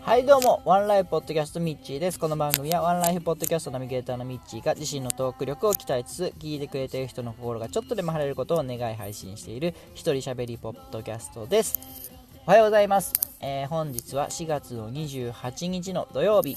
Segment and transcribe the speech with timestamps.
[0.00, 2.18] はいどうもワンライフポッドキャストミッチーです。
[2.18, 12.10] この番組はワンライフポッドキャストナビゲーターのミッチーが自身のトーク力を鍛えつつ聞いてくれている人の心がちょっとでも晴れることを願い配信している一人喋りポッドキャストです。
[12.44, 16.56] おはようございます、えー、本日は4月の28日の土曜日。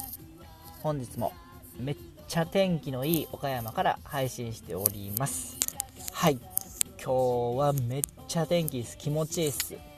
[0.82, 1.32] 本日も
[1.78, 1.98] めっ
[2.28, 5.58] ちゃ天気のいい岡山から配信しております。
[6.14, 6.40] はい。
[6.98, 8.98] 今日はめっちゃ天気です。
[8.98, 9.89] 気持ちいいっす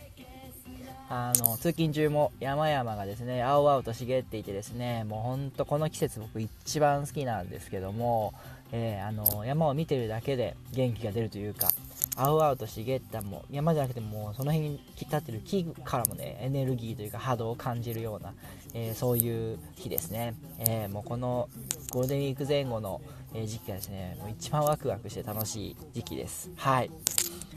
[1.14, 8.34] あの通勤中も山々がですね青々と茂っていてですねもうほんとこの季節僕一番好きなんですけども、
[8.72, 11.68] えー、あの山を見てるだけで元気が出るというか
[12.16, 18.34] 青々と茂ったもう山じゃなくてもその辺に立ってる木からもねエネルギーというか波動を感じるような、
[18.74, 21.50] えー、そういう日ですね、えー、もうこの
[21.92, 23.02] ゴールデンウィーク前後の、
[23.34, 26.50] え時期がですねもう一番ワクワクして楽しい時期です。
[26.56, 26.92] はい。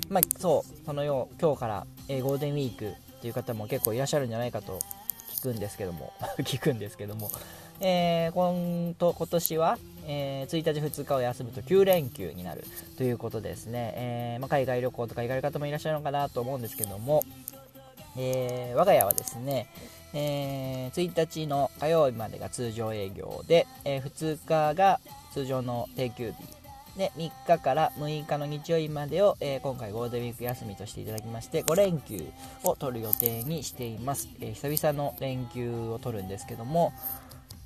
[0.08, 2.94] まあそうそのよう今日から、えゴールデンウィーク
[3.24, 4.78] っていう方も結構いらっしゃるんじゃないかと
[5.34, 6.12] 聞くんですけども。
[6.44, 7.30] 聞くんですけども、
[7.80, 12.66] えー、今と今年は、えー、1日2日を休むと9連休になる
[12.98, 17.24] ということですね、えー、まあ、海外旅行とか行かれる方もいらっしゃるのかなと思うんですけども、
[18.18, 19.68] え我が家はですね、
[20.12, 25.00] え1日の火曜日までが通常営業で、え2日が
[25.32, 26.63] 通常の定休日
[26.96, 32.24] で3日から6日の日曜日までを、えー、今回ゴールデンウィーク休みとしていただきまして5連休
[32.62, 36.92] を取る予定にしています、えー、久々の連休を取るんですけども、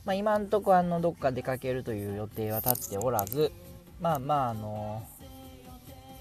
[0.07, 3.53] まあ、今んとこあのどっか出かけるという予定は立っておらず
[4.01, 5.03] まあまああの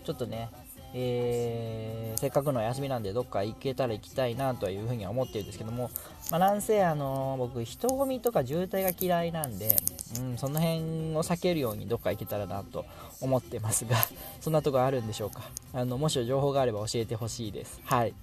[0.03, 0.49] ー、ちょっとね
[0.93, 5.91] えー、せっかくの休みなんでどっか行けたら行きたいなというふうには思ってるんですけども、
[6.31, 9.77] まあ、なんせあの僕人混みとか渋滞が嫌いなんで、
[10.19, 10.79] うん、その辺
[11.15, 12.85] を避けるようにどっか行けたらなと
[13.21, 13.97] 思ってますが
[14.41, 15.41] そんなとこあるんでしょうか。
[15.73, 17.81] あのもし情報があれば教えてほしいです。
[17.83, 18.13] はい。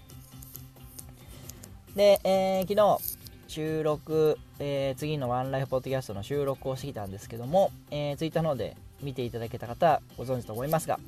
[1.94, 10.98] で、えー、昨日収録、えー、次のワンライフポッドキャストの収録をしてきたんですけども、えー、ツイッターの方で見ていただけた方ご存知と思いますが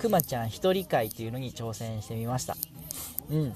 [0.00, 2.56] くまちゃん一人会っていうのに挑戦してみました。
[3.30, 3.54] うん。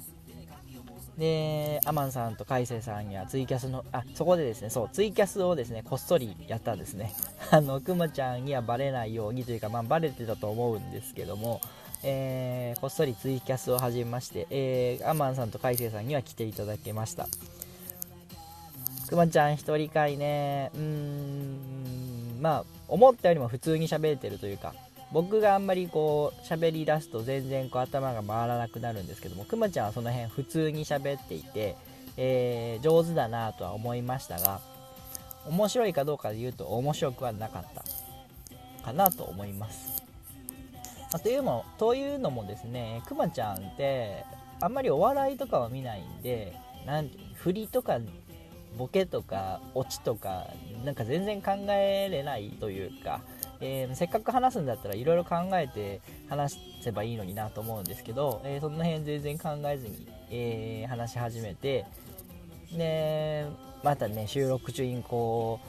[1.19, 7.15] でアマンさんと海星さんやツイキャスのあそこでですねそうツイキャスをですねこっそりやったんですね。
[7.51, 11.61] あのくまちゃんにはバレないようにというかまあバレてたと思うんですけども
[12.07, 17.27] えー、こっそりツイキャスを始めまして、えー、アマンさんと海星さんには来ていただけました。
[19.09, 24.75] くまちゃん一人会ねうーんまあ思ったよりも普通に喋れてるというか
[25.15, 31.77] 僕があんまりこう喋り出すと全然こう頭が回らなくなるんですけどもくまちゃんはその辺普通に喋っていて、
[32.19, 34.61] えー、上手だなとは思いましたが
[35.47, 38.05] 面白いかどうかで言うと面白くはなかった。
[38.85, 40.03] かなと思います、
[41.11, 44.25] まあ、というのというのもですねくまちゃんって
[44.61, 46.55] あんまりお笑いとかは見ないんで
[46.87, 47.99] なん振りとか
[48.77, 50.49] ボケとかオチとか
[50.85, 53.23] なんか全然考えれないというか
[53.65, 61.87] えー、せっかく話すんだったらいろいろ考えて話せばいいのになと思うんですけど、えー、その辺全然考えずに、えー、話し始めて
[62.77, 63.47] で
[63.83, 65.61] またね収録中にこ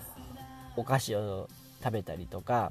[0.76, 1.48] うお菓子を
[1.82, 2.70] 食べたりとか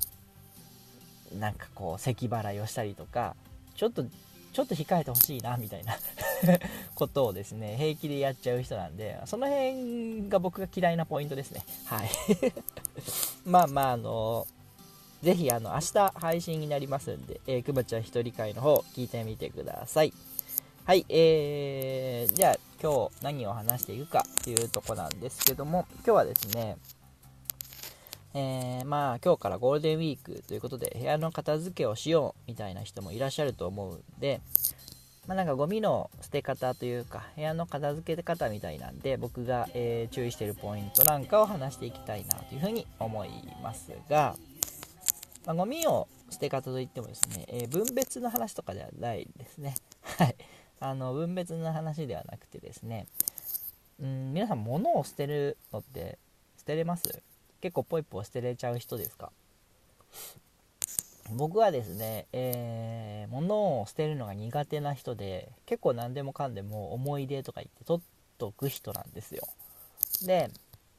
[1.39, 3.35] なんかこう咳払いをしたりとか
[3.77, 4.05] ちょっと
[4.53, 5.97] ちょっと控えてほしいなみたいな
[6.95, 11.65] ことをですね平気でやっちゃう人なんでその辺が僕が嫌いなポイントですね。
[11.87, 12.11] はい。
[13.45, 14.47] まあまああの
[15.25, 20.13] ぜひあの明日配信になりますんで、えー、くまちゃん一人会の方聞いてみてください。
[20.85, 26.77] はい、えー、じゃあ今日何を話していくかっていうとこなんですけども、今日はですね、
[28.35, 34.43] えー、まあ今日からゴールデンウィークということで部屋の片付けをしようみたいな人もいらっしゃると思うんで、
[35.27, 43.31] まあ、なんかゴミの捨て方というか部屋の片付け方みたいなんで僕が、えー、注意してるポイントなんかを話していきたいなというふうに思い
[43.63, 44.37] ますが、
[45.47, 49.75] まあ、ゴミを捨て方といってもですね、えー、分別の話とかではないですね。
[50.03, 50.37] はい。
[50.81, 53.07] あの、分別の話ではなくてですね、
[54.01, 56.19] うん、皆さん物を捨てるのって
[56.59, 57.23] 捨てれます？
[57.61, 59.33] 結構ポイポイ捨てれちゃう人ですか？
[61.33, 68.05] 僕はですね、えー、物を捨てるのが苦手な人で結構何でもかんでも思い出とか言って取っ
[68.37, 69.49] とく人なんですよ
[70.27, 70.51] で、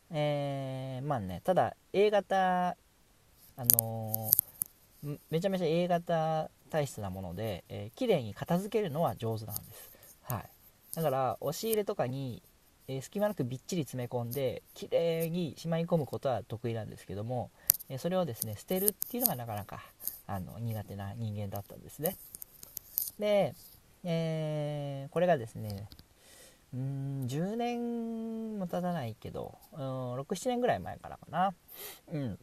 [0.09, 2.75] えー、まあねただ A 型
[3.57, 9.91] あのー、めちゃめちゃ A 型体質なもので、えー、綺麗に片付けるのは上手なんです。
[10.23, 10.49] はい。
[10.95, 12.41] だから、押し入れとかに、
[12.87, 17.51] えー、隙間なくびっちり詰め込んで、綺麗にしまい込むことは得意なんですけども、
[17.89, 19.83] えそれをですね、捨てるっていうのがなかなか、
[20.27, 22.17] あの、苦手な人間だったんですね。
[23.19, 23.55] で、
[24.03, 25.87] えこれがですね、
[26.73, 31.53] うん10年も経たないけど、うん、67年ぐらい前からかな
[32.11, 32.39] うん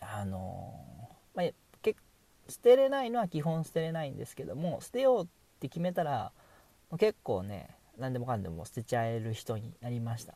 [0.00, 0.74] あの
[1.34, 1.46] まあ、
[2.50, 5.26] 捨てれないのは基本捨てれないんですけども捨てようっ
[5.60, 6.32] て決めたら
[6.98, 7.68] 結構ね
[7.98, 10.34] 何でもかんでも捨てちゃえる人になりました。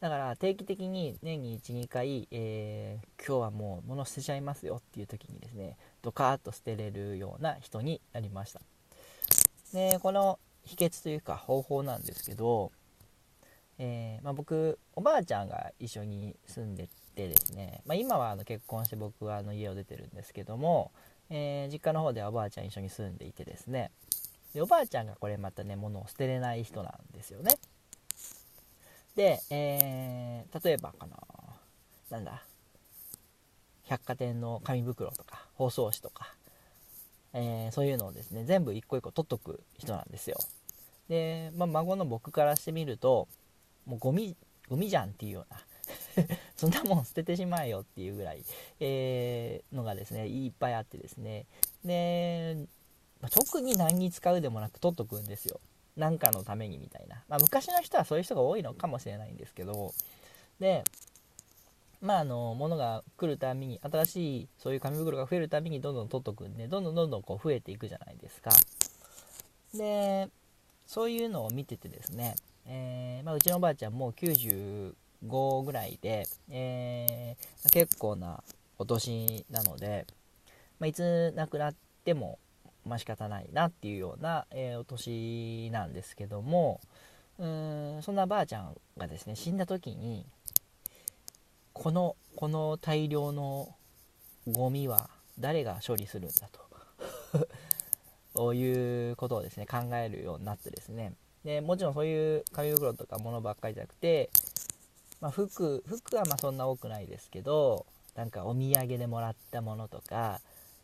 [0.00, 8.60] だから定期的に年に12回、えー、今日はもう物捨てちゃいますよっていう時にですねドカーッと捨てれるような人になりました。
[9.72, 12.72] でこの秘訣というか方法なんですけど、
[13.78, 20.92] えー、まあ、僕おばあちゃんが一緒に住んでてですね、まあ、今はあの結婚して僕はあの家を出てるんですけども、
[21.30, 23.90] えー、実家の方ではおばあちゃん一緒に住んでいてですね
[24.54, 27.56] でおばあちゃんがこれまたね物を捨てれない人なんですよね。
[29.16, 31.16] で、えー、例えばかな
[32.10, 32.42] なんだ
[33.84, 36.34] 百貨店の紙袋とか包装紙とか、
[37.32, 40.36] えー、そういうのをですね全部一個一個取っとく人なんですよ。
[41.08, 43.28] で、まあ、孫の僕からしてみると
[43.86, 44.36] もうゴミ
[44.68, 46.26] ゴミじゃんっていうような。
[46.56, 48.42] そんなもん捨ててしまえよっていうぐらい、
[48.80, 51.46] えー、のがですねいっぱいあってですね。
[51.84, 52.56] で、
[53.20, 55.60] まあ、特に何に使うでもなく取っとくんですよ。
[55.96, 59.92] 何かのためにみたいな、まあ、昔の人はそういう人が多いのかもしれないんですけど。
[60.60, 60.84] で
[62.02, 68.50] まああの物が来るたびに新しいそういう紙袋が増えるたびにどんどん取っとくんでどんどんどんどんこう増えていくじゃないですか。
[69.74, 70.28] で
[70.86, 72.36] そういうのを見ててですね、
[72.66, 74.12] えー、まあ、うちのおばあちゃんも
[75.26, 78.42] 5ぐらいで、えー、結構な
[78.78, 80.06] お年なので、
[80.78, 81.74] まあ、いつ亡くなっ
[82.04, 82.38] ても
[82.86, 86.80] まあ、仕方ないなっていうような、えー、お年なんですけども
[87.38, 90.24] うーんそんなばあちゃんがですね死んだ時に
[91.72, 93.74] このこの大量の
[94.46, 96.48] ゴミは誰が処理するんだ
[98.34, 101.12] と いうことをですね考えるようになってですね。
[101.44, 104.30] でもちろんそういう紙袋とか物ばっかりじゃなくて、
[105.20, 110.40] まあ、服服はまそんな多くないですけどなんかお土産でもらったものとか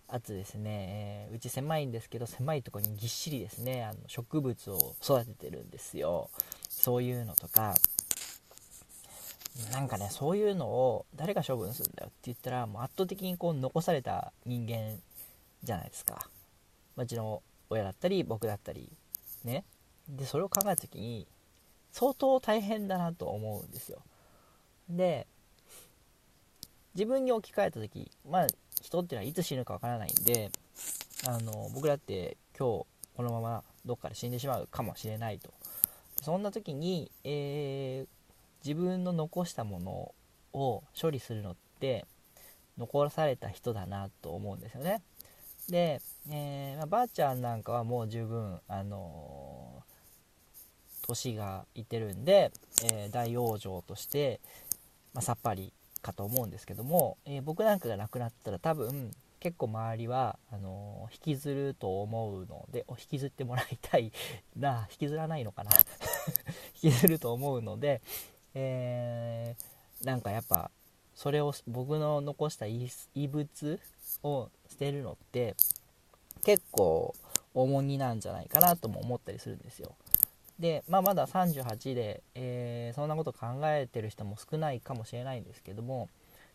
[0.08, 6.28] あとですね、えー、うち狭いんですけど狭いとこにぎっしりですねあの植物を育ててるんですよ。
[6.68, 7.74] そういうのとか。
[9.70, 14.98] なんかねそういうのを誰が処分するんだよって言ったらもう圧倒的にこう残された人間
[15.62, 16.28] じゃないですか。
[16.96, 18.90] うちの親だったり僕だったり
[19.44, 19.64] ね。
[20.08, 21.26] でそれを考えた時に
[21.90, 24.02] 相当大変だなと思うんですよ。
[24.96, 25.26] で
[26.94, 28.46] 自分に置き換えた時まあ
[28.80, 30.50] 人っていうのはいつ死ぬかわからないんで
[31.26, 32.86] あの僕だって今日
[33.16, 35.52] このままどっかで死んでしまうかもしれないと。
[36.22, 38.06] そんな時に、えー、
[38.64, 40.14] 自分の残したもの
[40.52, 42.06] を処理するのって
[42.78, 45.02] 残された人だなと思うんですよね。
[45.68, 46.00] で、
[46.30, 49.82] えー、まあ、ばあちゃんなんかはもう十分あの
[51.02, 52.52] 年がいってるんで、
[52.84, 54.40] え、大往生として、
[55.14, 64.12] まあ、さっぱりかと思うんですけども、えー、僕なんかが亡くなったら多分結構周りはあのー、引きずると思うのでお引きずってもらいたい
[64.56, 65.70] な 引きずらないのかな？
[66.82, 68.02] 引きずると思うので、
[68.54, 70.70] えー、なんかやっぱ
[71.14, 72.88] それを僕の残した異
[73.28, 73.80] 物
[74.22, 75.56] を捨てるのって
[76.44, 77.14] 結構
[77.54, 79.94] 重荷なんじゃないかなとも思ったりするんですよ。
[80.58, 86.08] で、まあ、まだ38で、えー、そんなこと考えてる人も少ないかもしれないんですけども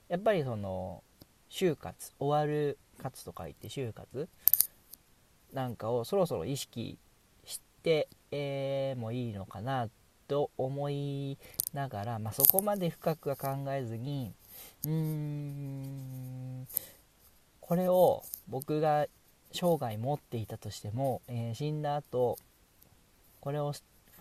[0.07, 1.03] やっぱりその
[1.49, 4.27] 就活終わる活と書いて就活
[5.53, 6.97] なんかをそろそろ意識
[7.45, 9.89] して、えー、もいいのかな
[10.27, 11.37] と思い
[11.73, 14.33] ながら、まあ、そこまで深くは考えずに
[14.85, 16.67] うーん
[17.61, 19.07] これを僕が
[19.51, 22.37] 生涯持っていたとしても、えー、死んだ後
[23.47, 23.71] これを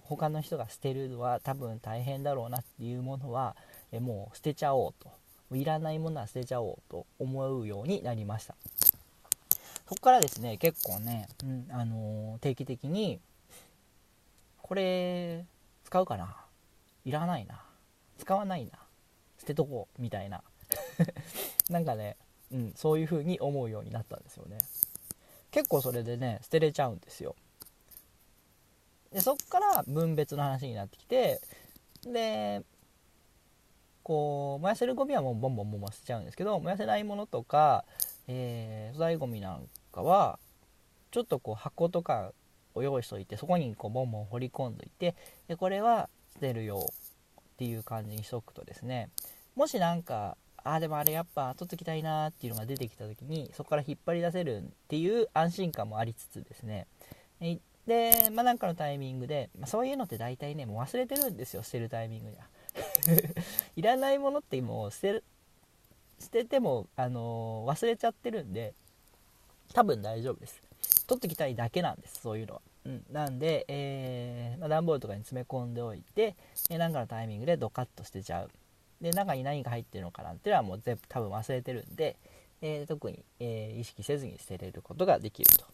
[0.04, 3.56] 他の人が捨てるのは多分大変だろうなっていうものは
[3.90, 5.10] えもう捨てちゃおうと。
[5.56, 8.54] いらないものは捨てちゃおうと思うようになりました。
[9.88, 13.18] そこからですね結構ね、うんあのー、定期的に
[14.62, 15.44] これ
[15.82, 16.36] 使うかな？
[17.04, 17.64] いらないな。
[18.18, 18.78] 使わないな。
[19.40, 20.44] 捨てとこうみたいな。
[21.68, 22.16] なんかね、
[22.52, 24.58] うん、そういう風に思うようになったんですよね。
[25.50, 27.34] 結構それでね捨てれちゃうんですよ。
[29.12, 31.40] でそっから分別の話になってきて
[32.04, 32.62] で
[34.02, 37.84] こう燃やせるゴミはもうボンボンボンボン捨てちゃうんですけど燃やせないものとか、
[38.28, 40.38] えー、粗大ゴミなんかは
[41.10, 42.32] ちょっとこう箱とか
[42.74, 45.14] を用意しといてそこにこうボンボン掘り込んどいて
[45.48, 46.86] でこれは捨てるよ
[47.40, 49.08] っていう感じにしとくとですね
[49.54, 56.86] もしなんかああでもあれやっぱ取っときたいなっていうのが出てきた時にそこから引っ張り出せるっていう安心感もありつつですね。
[57.86, 62.44] でまあなんかのタイミングで、まあ、そういうのって大体ねもう忘れてるんですよ捨てるタイミングには。
[63.76, 65.24] いらないものってもう捨てる
[66.18, 68.74] 捨てても、あのー、忘れちゃってるんで
[69.72, 70.62] 多分大丈夫です。
[71.06, 76.36] 取ってきたいだけなんですそういうのは、うん、なんで、えー、まあ、段ボールとかに詰め込んでおいて
[76.70, 78.50] 何かのタイミングでドカッと捨てちゃう。
[79.00, 82.16] で中に何が入ってるのかなんていうのはもう全部多分忘れてるんで、
[82.62, 85.66] えー、特に、えー、意識せずに捨てれることができると、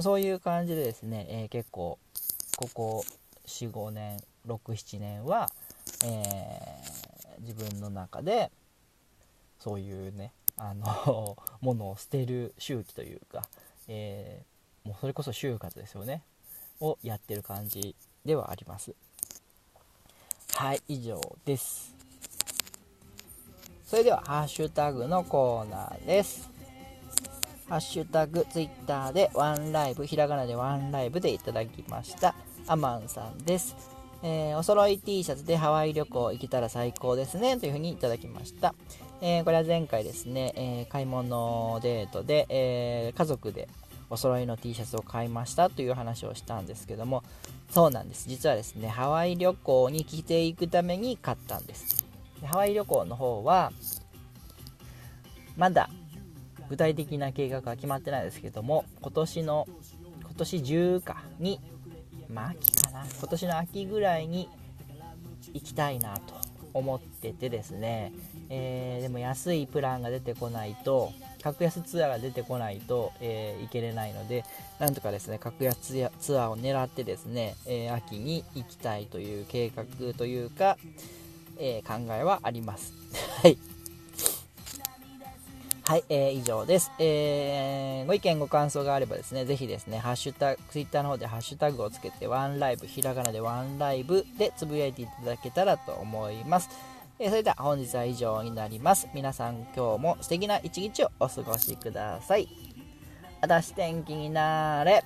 [0.00, 1.98] そういう感じでですね、えー、結構
[2.56, 3.04] ここ
[3.46, 5.48] 45年67年は、
[6.04, 6.58] え
[7.40, 8.50] 自分の中で
[9.58, 13.48] そういうねあの ものを捨てる周期というか、
[13.86, 14.42] え
[14.84, 16.22] もうそれこそ就活ですよね
[16.80, 18.94] をやってる感じではあります。
[20.54, 21.94] はい以上です。
[23.86, 26.57] それではハッシュタグのコーナーです。
[27.68, 32.34] ハッシュタグツイッターでワンライブひらがなでワンライブでいただきました。
[32.66, 33.76] アマンさんです。
[34.22, 38.74] えー、お揃い T シャツでハワイ旅行行けたら最高ですねというふうにいただきました、
[39.20, 43.68] えー、これは前回ですね、えー、買い物デートで、え家族で
[44.10, 47.22] お揃いの T シャツを買いましたという話をしたんですけども
[47.70, 48.28] そうなんです。
[48.28, 52.04] 実はですねハワイ旅行に着ていくために買ったんです。
[52.40, 53.72] でハワイ旅行の方は
[55.56, 55.90] まだ
[56.68, 59.66] 具体的な計画は決まってないですけども今年の
[60.22, 61.60] 今年中かに
[62.32, 63.04] まあ秋かな。
[63.04, 64.48] 今年の秋ぐらいに
[65.54, 66.34] 行きたいなと
[66.74, 68.12] 思っててですね、
[68.50, 74.44] えー、でも安いプランが出てこないと格安ツアーが出てこないと、えー、行けれないので
[74.78, 75.76] なんとかですね格安
[76.20, 79.84] ツアーを狙ってですね、えー、秋に行きたいという計画
[80.16, 80.76] というか、
[81.58, 82.92] え考えはあります。
[83.42, 83.58] はい。
[85.88, 96.68] はい、えー、以上です、えー、ご意見ご感想があればですね、ぜひですね、ハッシュタグ、ツイッターの方でハッシュタグをつけて、ワンライブ、ひらがなでワンライブでつぶやいていただけたらと思います。
[97.18, 99.08] えー、それでは本日は以上になります。
[99.14, 102.46] 皆さん今日も素敵な一日をお過ごしください。
[103.40, 105.02] あたし天気になれ。